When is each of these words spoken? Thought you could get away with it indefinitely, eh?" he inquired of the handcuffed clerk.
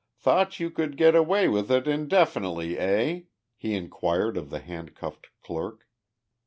Thought 0.17 0.59
you 0.59 0.71
could 0.71 0.97
get 0.97 1.13
away 1.13 1.47
with 1.47 1.71
it 1.71 1.87
indefinitely, 1.87 2.75
eh?" 2.79 3.21
he 3.55 3.75
inquired 3.75 4.35
of 4.35 4.49
the 4.49 4.57
handcuffed 4.57 5.27
clerk. 5.43 5.85